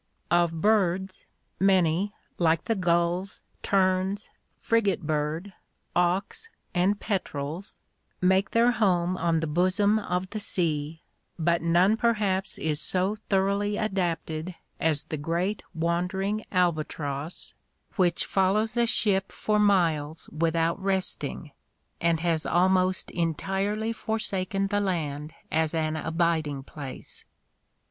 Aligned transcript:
Of 0.31 0.61
birds, 0.61 1.25
many, 1.59 2.11
like 2.39 2.63
the 2.65 2.73
gulls, 2.73 3.43
terns, 3.61 4.31
frigate 4.57 5.03
bird, 5.05 5.53
auks, 5.95 6.49
and 6.73 6.99
petrels, 6.99 7.77
make 8.19 8.49
their 8.49 8.71
home 8.71 9.15
on 9.15 9.41
the 9.41 9.45
bosom 9.45 9.99
of 9.99 10.31
the 10.31 10.39
sea, 10.39 11.03
but 11.37 11.61
none 11.61 11.97
per 11.97 12.13
haps 12.13 12.57
is 12.57 12.81
so 12.81 13.17
thoroughly 13.29 13.77
adapted 13.77 14.55
as 14.79 15.03
the 15.03 15.17
great 15.17 15.61
wandering 15.75 16.45
albatross 16.51 17.53
BATHYMETRIC 17.95 18.15
DISTRIBUTION 18.15 18.25
77 18.25 18.25
which 18.25 18.25
follows 18.25 18.75
a 18.75 18.87
ship 18.87 19.31
for 19.31 19.59
miles 19.59 20.27
without 20.35 20.81
resting, 20.81 21.51
and 22.01 22.21
has 22.21 22.43
almost 22.47 23.11
en 23.13 23.35
tirely 23.35 23.93
forsaken 23.93 24.65
the 24.65 24.79
land 24.79 25.35
as 25.51 25.75
an 25.75 25.95
abiding 25.95 26.63
place. 26.63 27.23